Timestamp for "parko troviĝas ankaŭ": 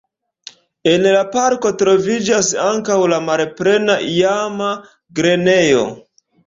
1.35-2.99